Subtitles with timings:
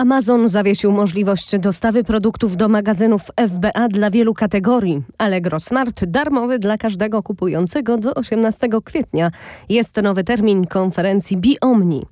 [0.00, 5.02] Amazon zawiesił możliwość dostawy produktów do magazynów FBA dla wielu kategorii.
[5.18, 9.30] Allegro Smart darmowy dla każdego kupującego do 18 kwietnia.
[9.68, 12.06] Jest nowy termin konferencji Biomni.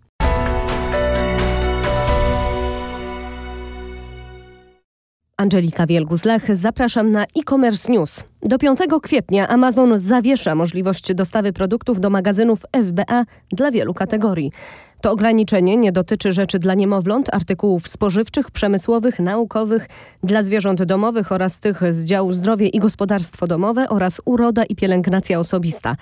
[5.40, 8.20] Angelika Wielgus-Lech, zapraszam na e-commerce news.
[8.42, 14.52] Do 5 kwietnia Amazon zawiesza możliwość dostawy produktów do magazynów FBA dla wielu kategorii.
[15.01, 19.88] To ograniczenie nie dotyczy rzeczy dla niemowląt, artykułów spożywczych, przemysłowych, naukowych,
[20.23, 25.38] dla zwierząt domowych oraz tych z działu zdrowie i gospodarstwo domowe oraz uroda i pielęgnacja
[25.38, 25.96] osobista.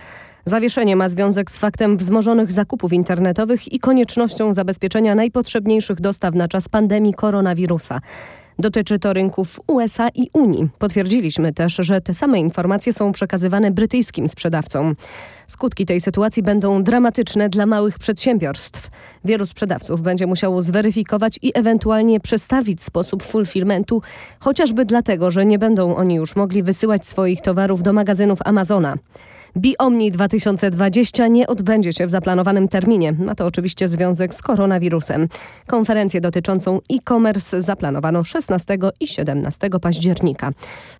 [0.45, 6.69] Zawieszenie ma związek z faktem wzmożonych zakupów internetowych i koniecznością zabezpieczenia najpotrzebniejszych dostaw na czas
[6.69, 8.01] pandemii koronawirusa.
[8.59, 10.69] Dotyczy to rynków USA i Unii.
[10.79, 14.97] Potwierdziliśmy też, że te same informacje są przekazywane brytyjskim sprzedawcom.
[15.47, 18.91] Skutki tej sytuacji będą dramatyczne dla małych przedsiębiorstw.
[19.25, 24.03] Wielu sprzedawców będzie musiało zweryfikować i ewentualnie przestawić sposób fulfillmentu,
[24.41, 28.97] chociażby dlatego, że nie będą oni już mogli wysyłać swoich towarów do magazynów Amazona.
[29.57, 33.13] Biomni 2020 nie odbędzie się w zaplanowanym terminie.
[33.13, 35.29] Ma to oczywiście związek z koronawirusem.
[35.67, 40.51] Konferencję dotyczącą e-commerce zaplanowano 16 i 17 października.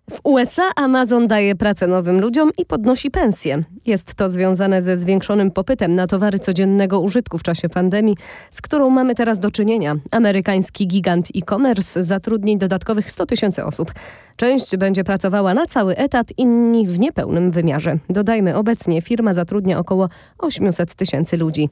[0.09, 3.63] W USA Amazon daje pracę nowym ludziom i podnosi pensje.
[3.85, 8.17] Jest to związane ze zwiększonym popytem na towary codziennego użytku w czasie pandemii,
[8.51, 9.95] z którą mamy teraz do czynienia.
[10.11, 13.93] Amerykański gigant e-commerce zatrudni dodatkowych 100 tysięcy osób.
[14.35, 17.97] Część będzie pracowała na cały etat, inni w niepełnym wymiarze.
[18.09, 21.69] Dodajmy, obecnie firma zatrudnia około 800 tysięcy ludzi.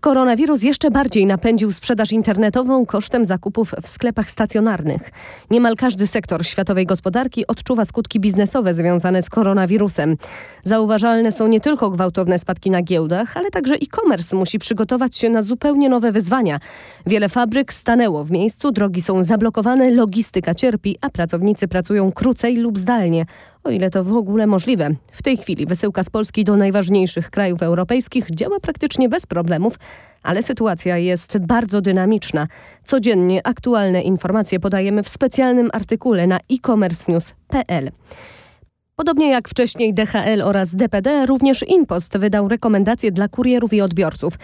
[0.00, 5.10] Koronawirus jeszcze bardziej napędził sprzedaż internetową kosztem zakupów w sklepach stacjonarnych.
[5.50, 10.16] Niemal każdy sektor światowej gospodarki odczuwa skutki biznesowe związane z koronawirusem.
[10.64, 15.42] Zauważalne są nie tylko gwałtowne spadki na giełdach, ale także e-commerce musi przygotować się na
[15.42, 16.60] zupełnie nowe wyzwania.
[17.06, 22.78] Wiele fabryk stanęło w miejscu, drogi są zablokowane, logistyka cierpi, a pracownicy pracują krócej lub
[22.78, 23.26] zdalnie
[23.64, 24.90] o ile to w ogóle możliwe.
[25.12, 29.78] W tej chwili wysyłka z Polski do najważniejszych krajów europejskich działa praktycznie bez problemów,
[30.22, 32.46] ale sytuacja jest bardzo dynamiczna.
[32.84, 37.90] Codziennie aktualne informacje podajemy w specjalnym artykule na e-commercenews.pl.
[38.98, 44.34] Podobnie jak wcześniej DHL oraz DPD, również InPost wydał rekomendacje dla kurierów i odbiorców.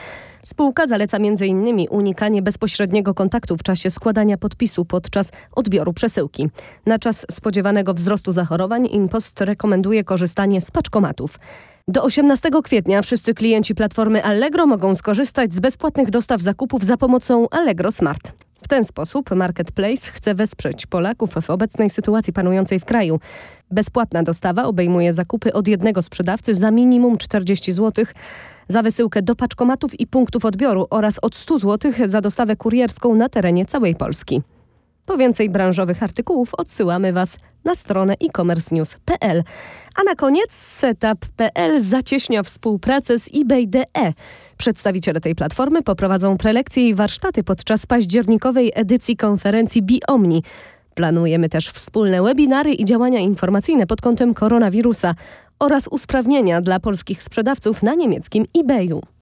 [0.45, 1.87] Spółka zaleca m.in.
[1.91, 6.49] unikanie bezpośredniego kontaktu w czasie składania podpisu podczas odbioru przesyłki.
[6.87, 11.39] Na czas spodziewanego wzrostu zachorowań InPost rekomenduje korzystanie z paczkomatów.
[11.89, 17.47] Do 18 kwietnia wszyscy klienci platformy Allegro mogą skorzystać z bezpłatnych dostaw zakupów za pomocą
[17.51, 18.44] Allegro Smart.
[18.65, 23.21] W ten sposób Marketplace chce wesprzeć Polaków w obecnej sytuacji panującej w kraju.
[23.71, 28.05] Bezpłatna dostawa obejmuje zakupy od jednego sprzedawcy za minimum 40 zł,
[28.69, 33.29] za wysyłkę do paczkomatów i punktów odbioru oraz od 100 zł za dostawę kurierską na
[33.29, 34.43] terenie całej Polski.
[35.07, 39.43] Po więcej branżowych artykułów odsyłamy Was na stronę e-commercenews.pl.
[39.97, 44.13] A na koniec setup.pl zacieśnia współpracę z eBay.de.
[44.57, 50.43] Przedstawiciele tej platformy poprowadzą prelekcje i warsztaty podczas październikowej edycji konferencji Biomni.
[50.95, 55.15] Planujemy też wspólne webinary i działania informacyjne pod kątem koronawirusa
[55.59, 59.14] oraz usprawnienia dla polskich sprzedawców na niemieckim eBayu.